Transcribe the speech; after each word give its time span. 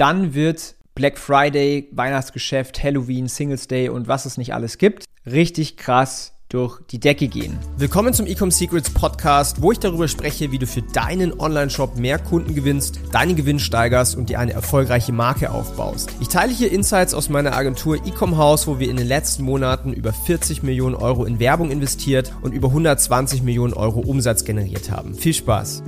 dann 0.00 0.32
wird 0.32 0.76
Black 0.94 1.18
Friday, 1.18 1.88
Weihnachtsgeschäft, 1.92 2.82
Halloween, 2.82 3.28
Singles 3.28 3.68
Day 3.68 3.90
und 3.90 4.08
was 4.08 4.24
es 4.24 4.38
nicht 4.38 4.54
alles 4.54 4.78
gibt, 4.78 5.04
richtig 5.26 5.76
krass 5.76 6.32
durch 6.48 6.80
die 6.90 6.98
Decke 6.98 7.28
gehen. 7.28 7.58
Willkommen 7.76 8.14
zum 8.14 8.24
Ecom 8.26 8.50
Secrets 8.50 8.88
Podcast, 8.88 9.60
wo 9.60 9.72
ich 9.72 9.78
darüber 9.78 10.08
spreche, 10.08 10.52
wie 10.52 10.58
du 10.58 10.66
für 10.66 10.80
deinen 10.80 11.38
Online-Shop 11.38 11.98
mehr 11.98 12.18
Kunden 12.18 12.54
gewinnst, 12.54 12.98
deinen 13.12 13.36
Gewinn 13.36 13.58
steigerst 13.58 14.16
und 14.16 14.30
dir 14.30 14.40
eine 14.40 14.54
erfolgreiche 14.54 15.12
Marke 15.12 15.50
aufbaust. 15.52 16.08
Ich 16.20 16.28
teile 16.28 16.52
hier 16.52 16.72
Insights 16.72 17.12
aus 17.12 17.28
meiner 17.28 17.54
Agentur 17.54 17.96
Ecom 17.96 18.38
House, 18.38 18.66
wo 18.66 18.78
wir 18.78 18.88
in 18.88 18.96
den 18.96 19.06
letzten 19.06 19.42
Monaten 19.42 19.92
über 19.92 20.14
40 20.14 20.62
Millionen 20.62 20.94
Euro 20.94 21.26
in 21.26 21.38
Werbung 21.38 21.70
investiert 21.70 22.32
und 22.40 22.52
über 22.52 22.68
120 22.68 23.42
Millionen 23.42 23.74
Euro 23.74 24.00
Umsatz 24.00 24.44
generiert 24.44 24.90
haben. 24.90 25.14
Viel 25.14 25.34
Spaß! 25.34 25.82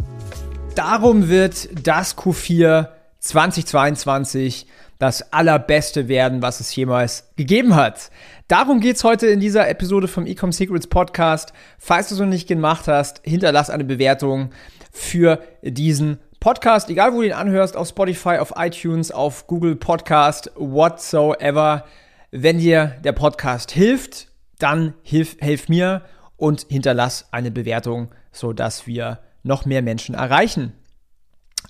Darum 0.75 1.29
wird 1.29 1.71
das 1.87 2.17
Q4 2.17 2.89
2022 3.23 4.67
das 4.99 5.33
allerbeste 5.33 6.07
werden, 6.09 6.43
was 6.43 6.61
es 6.61 6.75
jemals 6.77 7.33
gegeben 7.37 7.75
hat. 7.75 8.11
Darum 8.47 8.81
geht's 8.81 9.05
heute 9.05 9.27
in 9.29 9.41
dieser 9.41 9.69
Episode 9.69 10.07
vom 10.07 10.27
Ecom 10.27 10.53
Secrets 10.53 10.87
Podcast. 10.87 11.53
Falls 11.79 12.09
du 12.09 12.15
es 12.15 12.21
noch 12.21 12.27
nicht 12.27 12.47
gemacht 12.47 12.87
hast, 12.87 13.21
hinterlass 13.25 13.71
eine 13.71 13.85
Bewertung 13.85 14.51
für 14.93 15.41
diesen 15.63 16.19
Podcast, 16.41 16.91
egal 16.91 17.13
wo 17.13 17.21
du 17.21 17.29
ihn 17.29 17.33
anhörst, 17.33 17.77
auf 17.77 17.89
Spotify, 17.89 18.39
auf 18.39 18.55
iTunes, 18.57 19.13
auf 19.13 19.47
Google 19.47 19.77
Podcast, 19.77 20.51
whatsoever. 20.57 21.85
Wenn 22.33 22.59
dir 22.59 22.97
der 23.05 23.13
Podcast 23.13 23.71
hilft, 23.71 24.29
dann 24.59 24.95
hilf, 25.03 25.37
hilf 25.41 25.69
mir 25.69 26.03
und 26.37 26.67
hinterlass 26.69 27.29
eine 27.31 27.53
Bewertung, 27.53 28.09
sodass 28.33 28.87
wir 28.87 29.21
noch 29.45 29.65
mehr 29.65 29.83
Menschen 29.83 30.15
erreichen. 30.17 30.73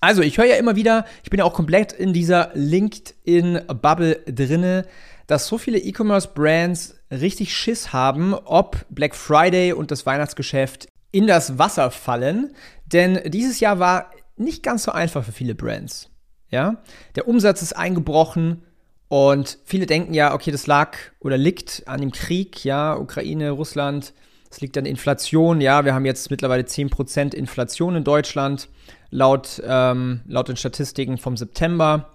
Also, 0.00 0.22
ich 0.22 0.38
höre 0.38 0.46
ja 0.46 0.56
immer 0.56 0.76
wieder, 0.76 1.04
ich 1.22 1.30
bin 1.30 1.38
ja 1.38 1.44
auch 1.44 1.54
komplett 1.54 1.92
in 1.92 2.12
dieser 2.12 2.50
LinkedIn-Bubble 2.54 4.20
drinne, 4.26 4.86
dass 5.26 5.46
so 5.46 5.58
viele 5.58 5.78
E-Commerce-Brands 5.78 6.96
richtig 7.10 7.54
Schiss 7.56 7.92
haben, 7.92 8.34
ob 8.34 8.84
Black 8.90 9.14
Friday 9.14 9.72
und 9.72 9.90
das 9.90 10.06
Weihnachtsgeschäft 10.06 10.88
in 11.12 11.26
das 11.26 11.58
Wasser 11.58 11.90
fallen. 11.90 12.54
Denn 12.86 13.20
dieses 13.26 13.60
Jahr 13.60 13.78
war 13.78 14.10
nicht 14.36 14.62
ganz 14.62 14.84
so 14.84 14.92
einfach 14.92 15.24
für 15.24 15.32
viele 15.32 15.54
Brands. 15.54 16.10
Ja? 16.48 16.82
Der 17.14 17.28
Umsatz 17.28 17.62
ist 17.62 17.74
eingebrochen 17.74 18.62
und 19.08 19.58
viele 19.64 19.86
denken 19.86 20.14
ja, 20.14 20.34
okay, 20.34 20.50
das 20.50 20.66
lag 20.66 20.96
oder 21.20 21.36
liegt 21.36 21.82
an 21.86 22.00
dem 22.00 22.12
Krieg, 22.12 22.64
ja, 22.64 22.96
Ukraine, 22.96 23.50
Russland. 23.50 24.14
Es 24.50 24.60
liegt 24.60 24.76
an 24.76 24.84
Inflation, 24.84 25.60
ja, 25.60 25.84
wir 25.84 25.94
haben 25.94 26.04
jetzt 26.04 26.30
mittlerweile 26.30 26.62
10% 26.62 27.34
Inflation 27.34 27.96
in 27.96 28.04
Deutschland 28.04 28.68
laut, 29.12 29.62
ähm, 29.64 30.22
laut 30.26 30.48
den 30.48 30.56
Statistiken 30.56 31.18
vom 31.18 31.36
September. 31.36 32.08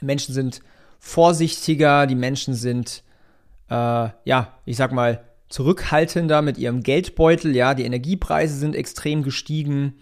Menschen 0.00 0.32
sind 0.32 0.60
vorsichtiger, 0.98 2.06
die 2.06 2.14
Menschen 2.14 2.54
sind, 2.54 3.02
äh, 3.68 4.08
ja, 4.24 4.58
ich 4.64 4.76
sag 4.76 4.92
mal, 4.92 5.24
zurückhaltender 5.50 6.40
mit 6.40 6.56
ihrem 6.56 6.82
Geldbeutel. 6.82 7.54
Ja, 7.54 7.74
die 7.74 7.84
Energiepreise 7.84 8.56
sind 8.56 8.74
extrem 8.74 9.22
gestiegen. 9.22 9.96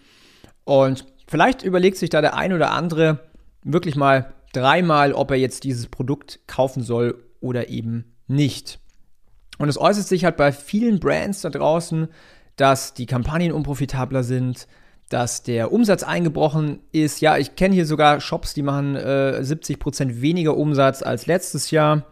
Und 0.63 1.05
vielleicht 1.27 1.63
überlegt 1.63 1.97
sich 1.97 2.09
da 2.09 2.21
der 2.21 2.37
ein 2.37 2.53
oder 2.53 2.71
andere 2.71 3.19
wirklich 3.63 3.95
mal 3.95 4.33
dreimal, 4.53 5.13
ob 5.13 5.31
er 5.31 5.37
jetzt 5.37 5.63
dieses 5.63 5.87
Produkt 5.87 6.39
kaufen 6.47 6.83
soll 6.83 7.23
oder 7.41 7.69
eben 7.69 8.13
nicht. 8.27 8.79
Und 9.57 9.67
es 9.67 9.79
äußert 9.79 10.07
sich 10.07 10.25
halt 10.25 10.37
bei 10.37 10.51
vielen 10.51 10.99
Brands 10.99 11.41
da 11.41 11.49
draußen, 11.49 12.07
dass 12.55 12.93
die 12.93 13.07
Kampagnen 13.07 13.51
unprofitabler 13.51 14.23
sind, 14.23 14.67
dass 15.09 15.43
der 15.43 15.71
Umsatz 15.71 16.03
eingebrochen 16.03 16.79
ist. 16.91 17.21
Ja, 17.21 17.37
ich 17.37 17.55
kenne 17.55 17.75
hier 17.75 17.85
sogar 17.85 18.19
Shops, 18.21 18.53
die 18.53 18.63
machen 18.63 18.95
äh, 18.95 19.39
70% 19.41 20.21
weniger 20.21 20.57
Umsatz 20.57 21.03
als 21.03 21.25
letztes 21.25 21.71
Jahr. 21.71 22.05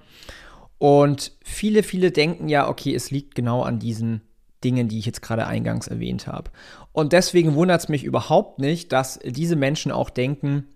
Und 0.78 1.32
viele, 1.44 1.84
viele 1.84 2.12
denken 2.12 2.50
ja, 2.50 2.68
okay, 2.68 2.94
es 2.96 3.12
liegt 3.12 3.36
genau 3.36 3.62
an 3.62 3.80
diesen 3.80 4.22
Dingen, 4.64 4.88
die 4.88 5.00
ich 5.00 5.06
jetzt 5.06 5.22
gerade 5.22 5.48
eingangs 5.48 5.88
erwähnt 5.88 6.28
habe. 6.28 6.52
Und 6.92 7.14
deswegen 7.14 7.56
wundert 7.56 7.82
es 7.82 7.90
mich 7.90 8.04
überhaupt 8.04 8.60
nicht, 8.60 8.92
dass 8.92 9.20
diese 9.24 9.56
Menschen 9.56 9.92
auch 9.92 10.10
denken, 10.10 10.68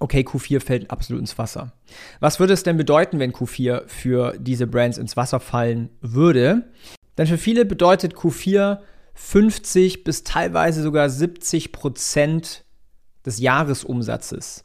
okay, 0.00 0.20
Q4 0.20 0.60
fällt 0.60 0.90
absolut 0.90 1.20
ins 1.20 1.38
Wasser. 1.38 1.72
Was 2.20 2.40
würde 2.40 2.54
es 2.54 2.62
denn 2.62 2.76
bedeuten, 2.76 3.18
wenn 3.18 3.32
Q4 3.32 3.82
für 3.86 4.34
diese 4.38 4.66
Brands 4.66 4.98
ins 4.98 5.16
Wasser 5.16 5.40
fallen 5.40 5.90
würde? 6.00 6.70
Denn 7.18 7.26
für 7.26 7.38
viele 7.38 7.64
bedeutet 7.64 8.14
Q4 8.14 8.78
50 9.14 10.04
bis 10.04 10.24
teilweise 10.24 10.82
sogar 10.82 11.08
70 11.08 11.72
Prozent 11.72 12.64
des 13.24 13.38
Jahresumsatzes. 13.38 14.64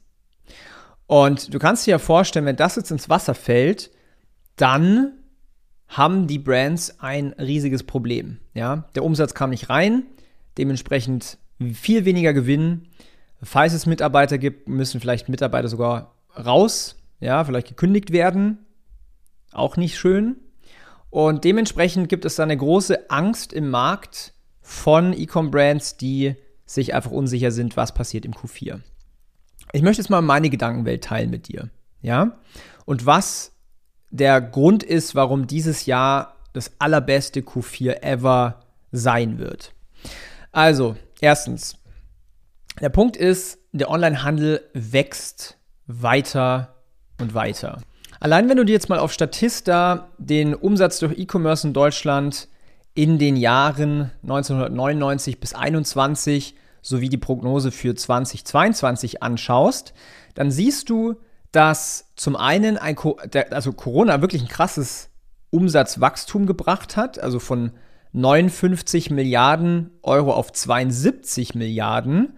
Und 1.06 1.54
du 1.54 1.60
kannst 1.60 1.88
dir 1.88 1.92
ja 1.92 2.00
vorstellen, 2.00 2.46
wenn 2.46 2.56
das 2.56 2.76
jetzt 2.76 2.92
ins 2.92 3.10
Wasser 3.10 3.34
fällt, 3.34 3.92
dann 4.58 5.14
haben 5.88 6.28
die 6.28 6.40
Brands 6.40 7.00
ein 7.00 7.34
riesiges 7.34 7.84
Problem. 7.84 8.40
Ja? 8.54 8.90
Der 8.96 9.04
Umsatz 9.06 9.34
kam 9.34 9.52
nicht 9.52 9.70
rein, 9.70 10.04
dementsprechend 10.58 11.38
viel 11.74 12.06
weniger 12.06 12.34
Gewinn. 12.34 12.90
Falls 13.42 13.74
es 13.74 13.86
Mitarbeiter 13.86 14.38
gibt, 14.38 14.68
müssen 14.68 15.00
vielleicht 15.00 15.30
Mitarbeiter 15.30 15.70
sogar 15.70 16.16
raus, 16.38 16.96
ja, 17.20 17.44
vielleicht 17.44 17.68
gekündigt 17.68 18.12
werden. 18.12 18.66
Auch 19.52 19.78
nicht 19.78 19.98
schön. 19.98 20.38
Und 21.10 21.44
dementsprechend 21.46 22.10
gibt 22.10 22.26
es 22.26 22.36
da 22.36 22.44
eine 22.44 22.58
große 22.58 23.10
Angst 23.10 23.54
im 23.54 23.70
Markt, 23.70 24.34
von 24.68 25.14
E-Com-Brands, 25.14 25.96
die 25.96 26.36
sich 26.66 26.94
einfach 26.94 27.12
unsicher 27.12 27.52
sind, 27.52 27.78
was 27.78 27.94
passiert 27.94 28.26
im 28.26 28.34
Q4. 28.34 28.82
Ich 29.72 29.82
möchte 29.82 30.02
jetzt 30.02 30.10
mal 30.10 30.22
meine 30.22 30.50
Gedankenwelt 30.50 31.06
teilen 31.06 31.30
mit 31.30 31.48
dir, 31.48 31.70
ja? 32.02 32.38
Und 32.86 33.06
was 33.06 33.54
der 34.10 34.42
Grund 34.42 34.84
ist, 34.84 35.16
warum 35.16 35.48
dieses 35.48 35.86
Jahr 35.86 36.36
das 36.52 36.74
allerbeste 36.80 37.40
Q4 37.40 38.04
ever 38.04 38.60
sein 38.92 39.38
wird. 39.38 39.74
Also, 40.52 40.98
erstens, 41.22 41.78
der 42.82 42.90
Punkt 42.90 43.16
ist, 43.16 43.60
der 43.72 43.90
Onlinehandel 43.90 44.70
wächst 44.74 45.58
weiter 45.86 46.76
und 47.22 47.34
weiter. 47.34 47.82
Allein 48.20 48.50
wenn 48.50 48.58
du 48.58 48.66
dir 48.66 48.74
jetzt 48.74 48.90
mal 48.90 49.00
auf 49.00 49.14
Statista 49.14 50.10
den 50.18 50.54
Umsatz 50.56 51.00
durch 51.00 51.18
E-Commerce 51.18 51.66
in 51.66 51.74
Deutschland 51.74 52.50
in 52.98 53.20
den 53.20 53.38
Jahren 53.38 54.10
1999 54.24 55.40
bis 55.40 55.52
2021 55.52 56.56
sowie 56.82 57.10
die 57.10 57.18
Prognose 57.18 57.72
für 57.72 57.94
2022 57.94 59.22
anschaust, 59.22 59.94
dann 60.34 60.50
siehst 60.50 60.90
du, 60.90 61.16
dass 61.52 62.12
zum 62.16 62.36
einen 62.36 62.76
ein, 62.78 62.98
also 63.52 63.74
Corona 63.74 64.22
wirklich 64.22 64.42
ein 64.42 64.48
krasses 64.48 65.10
Umsatzwachstum 65.52 66.48
gebracht 66.48 66.98
hat, 66.98 67.20
also 67.20 67.38
von 67.38 67.72
59 68.14 69.12
Milliarden 69.12 69.92
Euro 70.02 70.34
auf 70.34 70.52
72 70.52 71.54
Milliarden. 71.54 72.34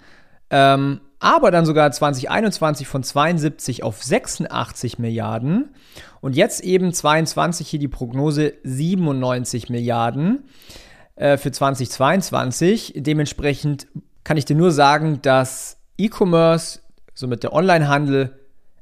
Ähm, 0.49 0.99
aber 1.19 1.51
dann 1.51 1.65
sogar 1.65 1.91
2021 1.91 2.87
von 2.87 3.03
72 3.03 3.83
auf 3.83 4.01
86 4.01 4.99
Milliarden 4.99 5.69
und 6.21 6.35
jetzt 6.35 6.61
eben 6.61 6.93
22 6.93 7.67
hier 7.67 7.79
die 7.79 7.87
Prognose 7.87 8.53
97 8.63 9.69
Milliarden 9.69 10.43
äh, 11.15 11.37
für 11.37 11.51
2022. 11.51 12.93
Dementsprechend 12.97 13.87
kann 14.23 14.37
ich 14.37 14.45
dir 14.45 14.55
nur 14.55 14.71
sagen, 14.71 15.21
dass 15.21 15.77
E-Commerce, 15.97 16.79
somit 17.13 17.43
der 17.43 17.53
Onlinehandel, 17.53 18.39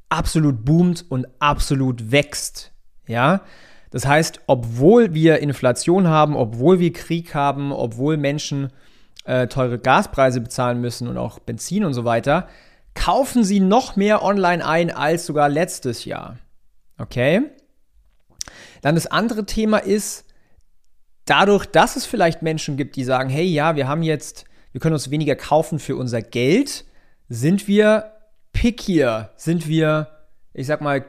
absolut 0.10 0.64
boomt 0.64 1.06
und 1.10 1.28
absolut 1.40 2.12
wächst. 2.12 2.72
Ja, 3.08 3.42
das 3.90 4.06
heißt, 4.06 4.42
obwohl 4.48 5.14
wir 5.14 5.40
Inflation 5.40 6.08
haben, 6.08 6.36
obwohl 6.36 6.80
wir 6.80 6.94
Krieg 6.94 7.34
haben, 7.34 7.72
obwohl 7.72 8.18
Menschen 8.18 8.72
äh, 9.28 9.48
teure 9.48 9.78
Gaspreise 9.78 10.42
bezahlen 10.42 10.82
müssen 10.82 11.08
und 11.08 11.18
auch 11.18 11.40
Benzin 11.40 11.84
und 11.84 11.94
so 11.94 12.06
weiter, 12.06 12.48
kaufen 12.96 13.44
sie 13.44 13.60
noch 13.60 13.96
mehr 13.96 14.24
online 14.24 14.66
ein 14.66 14.90
als 14.90 15.26
sogar 15.26 15.50
letztes 15.50 16.06
Jahr. 16.06 16.38
Okay? 16.98 17.44
Dann 18.82 18.96
das 18.96 19.06
andere 19.06 19.46
Thema 19.46 19.78
ist, 19.78 20.26
dadurch, 21.26 21.66
dass 21.66 21.96
es 21.96 22.06
vielleicht 22.06 22.42
Menschen 22.42 22.78
gibt, 22.78 22.96
die 22.96 23.04
sagen, 23.04 23.30
hey, 23.30 23.46
ja, 23.46 23.76
wir 23.76 23.88
haben 23.88 24.02
jetzt, 24.02 24.46
wir 24.72 24.80
können 24.80 24.94
uns 24.94 25.12
weniger 25.12 25.36
kaufen 25.36 25.78
für 25.78 25.98
unser 25.98 26.22
Geld, 26.22 26.86
sind 27.28 27.68
wir 27.68 28.14
pickier, 28.54 29.32
sind 29.36 29.68
wir, 29.68 30.08
ich 30.54 30.68
sag 30.68 30.80
mal, 30.82 31.06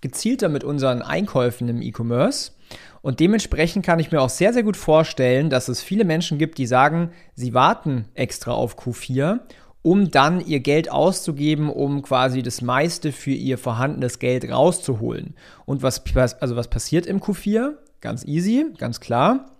gezielter 0.00 0.48
mit 0.48 0.64
unseren 0.64 1.00
Einkäufen 1.00 1.68
im 1.68 1.80
E-Commerce 1.80 2.52
und 3.02 3.18
dementsprechend 3.18 3.84
kann 3.84 3.98
ich 3.98 4.12
mir 4.12 4.20
auch 4.22 4.30
sehr, 4.30 4.52
sehr 4.52 4.62
gut 4.62 4.76
vorstellen, 4.76 5.50
dass 5.50 5.68
es 5.68 5.82
viele 5.82 6.04
Menschen 6.04 6.38
gibt, 6.38 6.56
die 6.58 6.66
sagen, 6.66 7.10
sie 7.34 7.52
warten 7.52 8.06
extra 8.14 8.52
auf 8.52 8.78
Q4, 8.78 9.40
um 9.82 10.12
dann 10.12 10.40
ihr 10.40 10.60
Geld 10.60 10.90
auszugeben, 10.90 11.68
um 11.68 12.02
quasi 12.02 12.42
das 12.42 12.62
meiste 12.62 13.10
für 13.10 13.32
ihr 13.32 13.58
vorhandenes 13.58 14.20
Geld 14.20 14.48
rauszuholen. 14.48 15.34
Und 15.66 15.82
was, 15.82 16.02
also 16.40 16.54
was 16.54 16.68
passiert 16.68 17.06
im 17.06 17.18
Q4? 17.20 17.72
Ganz 18.00 18.24
easy, 18.24 18.66
ganz 18.78 19.00
klar. 19.00 19.50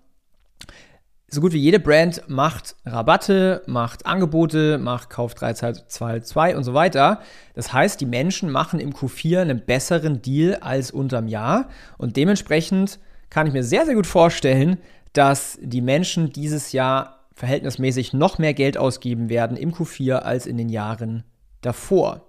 so 1.29 1.41
gut 1.41 1.53
wie 1.53 1.59
jede 1.59 1.81
Brand 1.81 2.23
macht 2.29 2.77
Rabatte, 2.85 3.63
macht 3.67 4.07
Angebote, 4.07 4.79
macht 4.79 5.11
Kauf 5.11 5.35
3, 5.35 5.55
2, 5.55 6.21
2 6.21 6.57
und 6.57 6.63
so 6.63 6.75
weiter. 6.75 7.21
Das 7.55 7.73
heißt, 7.73 8.01
die 8.01 8.07
Menschen 8.07 8.51
machen 8.53 8.79
im 8.79 8.93
Q4 8.93 9.41
einen 9.41 9.65
besseren 9.65 10.23
Deal 10.23 10.57
als 10.61 10.93
unterm 10.93 11.27
Jahr 11.27 11.69
und 11.99 12.17
dementsprechend 12.17 13.01
kann 13.33 13.47
ich 13.47 13.55
mir 13.55 13.65
sehr, 13.65 13.87
sehr 13.87 13.95
gut 13.95 14.07
vorstellen, 14.07 14.77
dass 15.15 15.59
die 15.63 15.81
Menschen 15.81 16.35
dieses 16.35 16.73
Jahr 16.73 17.25
verhältnismäßig 17.35 18.13
noch 18.13 18.37
mehr 18.37 18.53
Geld 18.53 18.77
ausgeben 18.77 19.31
werden 19.31 19.57
im 19.57 19.73
Q4 19.73 20.17
als 20.17 20.45
in 20.45 20.59
den 20.59 20.69
Jahren 20.69 21.25
davor. 21.63 22.29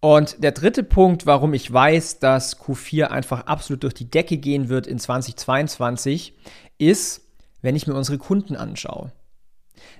Und 0.00 0.42
der 0.42 0.52
dritte 0.52 0.84
Punkt, 0.84 1.26
warum 1.26 1.52
ich 1.52 1.70
weiß, 1.70 2.18
dass 2.18 2.58
Q4 2.58 3.08
einfach 3.08 3.44
absolut 3.44 3.82
durch 3.82 3.92
die 3.92 4.10
Decke 4.10 4.38
gehen 4.38 4.70
wird 4.70 4.86
in 4.86 4.98
2022, 4.98 6.32
ist, 6.78 7.20
wenn 7.60 7.76
ich 7.76 7.86
mir 7.86 7.94
unsere 7.94 8.16
Kunden 8.16 8.56
anschaue. 8.56 9.12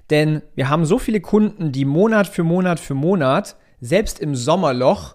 Denn 0.08 0.40
wir 0.54 0.70
haben 0.70 0.86
so 0.86 0.98
viele 0.98 1.20
Kunden, 1.20 1.72
die 1.72 1.84
Monat 1.84 2.26
für 2.26 2.42
Monat 2.42 2.80
für 2.80 2.94
Monat, 2.94 3.56
selbst 3.82 4.18
im 4.18 4.34
Sommerloch, 4.34 5.14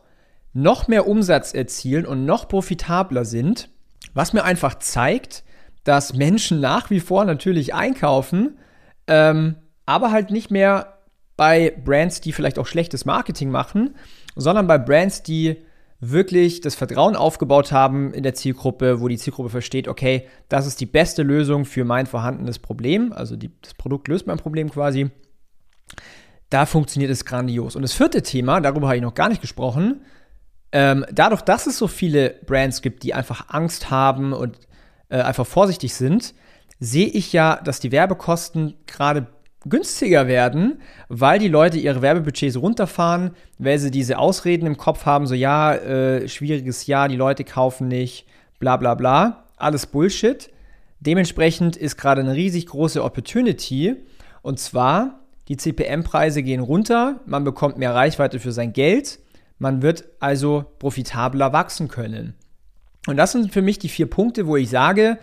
noch 0.54 0.88
mehr 0.88 1.08
Umsatz 1.08 1.56
erzielen 1.56 2.06
und 2.06 2.26
noch 2.26 2.48
profitabler 2.48 3.26
sind, 3.26 3.70
was 4.18 4.34
mir 4.34 4.44
einfach 4.44 4.80
zeigt, 4.80 5.44
dass 5.84 6.14
Menschen 6.14 6.60
nach 6.60 6.90
wie 6.90 7.00
vor 7.00 7.24
natürlich 7.24 7.76
einkaufen, 7.76 8.58
ähm, 9.06 9.56
aber 9.86 10.12
halt 10.12 10.32
nicht 10.32 10.50
mehr 10.50 10.98
bei 11.38 11.72
Brands, 11.86 12.20
die 12.20 12.34
vielleicht 12.34 12.58
auch 12.58 12.66
schlechtes 12.66 13.06
Marketing 13.06 13.52
machen, 13.52 13.96
sondern 14.36 14.66
bei 14.66 14.80
Brands, 14.80 15.22
die 15.22 15.58
wirklich 16.00 16.62
das 16.62 16.74
Vertrauen 16.74 17.16
aufgebaut 17.16 17.72
haben 17.72 18.12
in 18.12 18.24
der 18.24 18.34
Zielgruppe, 18.34 19.02
wo 19.02 19.08
die 19.08 19.20
Zielgruppe 19.20 19.50
versteht, 19.50 19.88
okay, 19.88 20.28
das 20.50 20.66
ist 20.66 20.82
die 20.82 20.88
beste 20.88 21.22
Lösung 21.22 21.66
für 21.66 21.86
mein 21.86 22.08
vorhandenes 22.08 22.58
Problem, 22.58 23.14
also 23.14 23.36
die, 23.36 23.52
das 23.62 23.76
Produkt 23.76 24.08
löst 24.08 24.26
mein 24.26 24.38
Problem 24.38 24.72
quasi. 24.72 25.12
Da 26.50 26.66
funktioniert 26.66 27.12
es 27.12 27.24
grandios. 27.24 27.76
Und 27.76 27.84
das 27.84 27.94
vierte 27.94 28.24
Thema, 28.24 28.62
darüber 28.62 28.88
habe 28.88 28.98
ich 28.98 29.04
noch 29.04 29.14
gar 29.14 29.30
nicht 29.30 29.42
gesprochen, 29.42 30.02
ähm, 30.78 31.08
dadurch, 31.12 31.42
dass 31.42 31.66
es 31.66 31.80
so 31.80 31.88
viele 31.88 32.36
Brands 32.46 32.84
gibt, 32.84 33.02
die 33.02 33.16
einfach 33.16 33.46
Angst 33.50 33.90
haben 33.90 34.32
und 34.32 34.60
äh, 35.10 35.20
einfach 35.20 35.48
vorsichtig 35.48 35.96
sind, 35.96 36.36
sehe 36.80 37.08
ich 37.08 37.34
ja, 37.34 37.60
dass 37.64 37.80
die 37.80 37.92
Werbekosten 37.92 38.76
gerade 38.86 39.26
günstiger 39.66 40.28
werden, 40.28 40.80
weil 41.10 41.40
die 41.40 41.48
Leute 41.48 41.80
ihre 41.80 42.04
Werbebudgets 42.04 42.62
runterfahren, 42.62 43.32
weil 43.58 43.80
sie 43.80 43.90
diese 43.90 44.20
Ausreden 44.20 44.68
im 44.68 44.78
Kopf 44.78 45.08
haben, 45.08 45.26
so 45.26 45.34
ja, 45.34 45.74
äh, 45.74 46.30
schwieriges 46.30 46.86
Jahr, 46.86 47.08
die 47.08 47.16
Leute 47.16 47.44
kaufen 47.44 47.88
nicht, 47.88 48.28
bla 48.60 48.78
bla 48.78 48.94
bla. 48.94 49.46
Alles 49.58 49.88
Bullshit. 49.88 50.52
Dementsprechend 51.00 51.76
ist 51.76 51.98
gerade 51.98 52.22
eine 52.22 52.36
riesig 52.36 52.68
große 52.68 53.04
Opportunity. 53.04 53.96
Und 54.44 54.60
zwar, 54.60 55.22
die 55.48 55.58
CPM-Preise 55.58 56.44
gehen 56.44 56.62
runter, 56.62 57.22
man 57.26 57.44
bekommt 57.44 57.80
mehr 57.80 57.96
Reichweite 57.96 58.40
für 58.40 58.52
sein 58.52 58.74
Geld, 58.74 59.18
man 59.60 59.82
wird 59.82 60.06
also 60.20 60.66
profitabler 60.80 61.54
wachsen 61.54 61.88
können. 61.88 62.36
Und 63.08 63.18
das 63.18 63.32
sind 63.32 63.54
für 63.54 63.62
mich 63.62 63.80
die 63.80 63.90
vier 63.90 64.10
Punkte, 64.10 64.48
wo 64.48 64.58
ich 64.58 64.70
sage, 64.70 65.18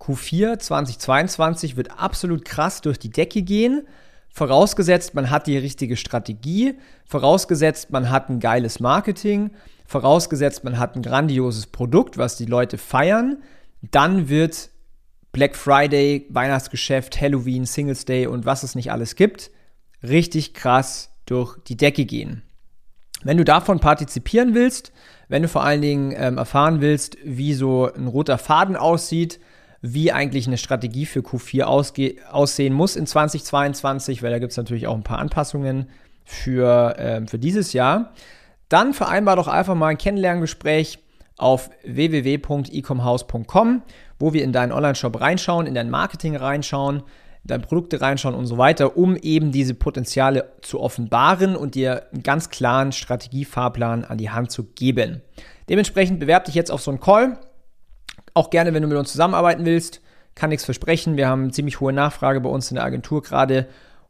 Q4 0.00 0.58
2022 0.58 1.76
wird 1.76 1.98
absolut 1.98 2.44
krass 2.44 2.80
durch 2.80 2.98
die 2.98 3.10
Decke 3.10 3.42
gehen. 3.42 3.86
Vorausgesetzt, 4.32 5.14
man 5.14 5.30
hat 5.30 5.46
die 5.46 5.58
richtige 5.58 5.96
Strategie. 5.96 6.74
Vorausgesetzt, 7.04 7.90
man 7.90 8.10
hat 8.10 8.28
ein 8.28 8.40
geiles 8.40 8.80
Marketing. 8.80 9.50
Vorausgesetzt, 9.86 10.64
man 10.64 10.78
hat 10.78 10.94
ein 10.94 11.02
grandioses 11.02 11.66
Produkt, 11.66 12.16
was 12.16 12.36
die 12.36 12.46
Leute 12.46 12.78
feiern. 12.78 13.42
Dann 13.82 14.28
wird 14.28 14.70
Black 15.32 15.56
Friday, 15.56 16.26
Weihnachtsgeschäft, 16.30 17.20
Halloween, 17.20 17.64
Singles 17.64 18.04
Day 18.04 18.26
und 18.26 18.46
was 18.46 18.62
es 18.62 18.74
nicht 18.74 18.92
alles 18.92 19.16
gibt, 19.16 19.50
richtig 20.02 20.54
krass 20.54 21.10
durch 21.26 21.58
die 21.64 21.76
Decke 21.76 22.04
gehen. 22.04 22.42
Wenn 23.22 23.36
du 23.36 23.44
davon 23.44 23.80
partizipieren 23.80 24.54
willst, 24.54 24.92
wenn 25.28 25.42
du 25.42 25.48
vor 25.48 25.64
allen 25.64 25.82
Dingen 25.82 26.12
ähm, 26.16 26.38
erfahren 26.38 26.80
willst, 26.80 27.16
wie 27.24 27.54
so 27.54 27.92
ein 27.92 28.06
roter 28.06 28.38
Faden 28.38 28.76
aussieht, 28.76 29.38
wie 29.82 30.12
eigentlich 30.12 30.46
eine 30.46 30.58
Strategie 30.58 31.06
für 31.06 31.20
Q4 31.20 31.62
aussehen 31.62 32.74
muss 32.74 32.96
in 32.96 33.06
2022, 33.06 34.22
weil 34.22 34.30
da 34.30 34.38
gibt 34.38 34.52
es 34.52 34.58
natürlich 34.58 34.86
auch 34.86 34.94
ein 34.94 35.02
paar 35.02 35.18
Anpassungen 35.18 35.88
für, 36.24 36.98
äh, 36.98 37.26
für 37.26 37.38
dieses 37.38 37.72
Jahr. 37.72 38.12
Dann 38.68 38.92
vereinbar 38.94 39.36
doch 39.36 39.48
einfach 39.48 39.74
mal 39.74 39.88
ein 39.88 39.98
Kennenlerngespräch 39.98 40.98
auf 41.36 41.70
www.ecomhouse.com, 41.84 43.82
wo 44.18 44.32
wir 44.32 44.44
in 44.44 44.52
deinen 44.52 44.72
Online-Shop 44.72 45.20
reinschauen, 45.20 45.66
in 45.66 45.74
dein 45.74 45.90
Marketing 45.90 46.36
reinschauen, 46.36 46.98
in 46.98 47.02
deine 47.44 47.62
Produkte 47.62 48.00
reinschauen 48.00 48.34
und 48.34 48.46
so 48.46 48.58
weiter, 48.58 48.96
um 48.96 49.16
eben 49.16 49.52
diese 49.52 49.74
Potenziale 49.74 50.52
zu 50.62 50.80
offenbaren 50.80 51.56
und 51.56 51.74
dir 51.74 52.06
einen 52.12 52.22
ganz 52.22 52.50
klaren 52.50 52.92
Strategiefahrplan 52.92 54.04
an 54.04 54.18
die 54.18 54.30
Hand 54.30 54.50
zu 54.50 54.64
geben. 54.64 55.22
Dementsprechend 55.68 56.20
bewerb 56.20 56.44
dich 56.44 56.54
jetzt 56.54 56.70
auf 56.70 56.82
so 56.82 56.90
einen 56.90 57.00
Call. 57.00 57.38
Auch 58.34 58.50
gerne, 58.50 58.74
wenn 58.74 58.82
du 58.82 58.88
mit 58.88 58.98
uns 58.98 59.12
zusammenarbeiten 59.12 59.64
willst. 59.64 60.00
Kann 60.34 60.50
nichts 60.50 60.64
versprechen. 60.64 61.16
Wir 61.16 61.28
haben 61.28 61.52
ziemlich 61.52 61.80
hohe 61.80 61.92
Nachfrage 61.92 62.40
bei 62.40 62.50
uns 62.50 62.70
in 62.70 62.76
der 62.76 62.84
Agentur 62.84 63.22
gerade. 63.22 63.66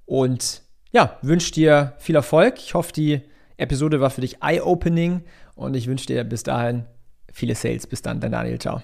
Und 0.06 0.62
ja, 0.92 1.16
wünsche 1.22 1.52
dir 1.52 1.94
viel 1.98 2.16
Erfolg. 2.16 2.58
Ich 2.58 2.74
hoffe, 2.74 2.92
die 2.92 3.22
Episode 3.56 4.00
war 4.00 4.10
für 4.10 4.22
dich 4.22 4.42
eye-opening 4.42 5.22
und 5.54 5.74
ich 5.76 5.86
wünsche 5.86 6.06
dir 6.06 6.24
bis 6.24 6.42
dahin 6.42 6.86
viele 7.32 7.54
Sales. 7.54 7.86
Bis 7.86 8.02
dann, 8.02 8.20
dein 8.20 8.32
Daniel. 8.32 8.58
Ciao. 8.58 8.82